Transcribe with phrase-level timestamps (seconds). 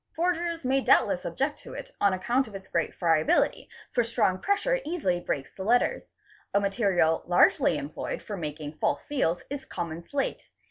[0.15, 4.61] Forgers may doubtless object to it on account of its great friability, for strong pres
[4.61, 6.09] sure easily breaks the letters.
[6.55, 10.49] A material largely employed for making false seals is common slate.